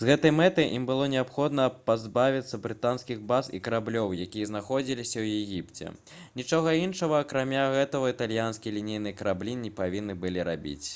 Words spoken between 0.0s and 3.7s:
з гэтай мэтай ім было неабходна пазбавіцца брытанскіх баз і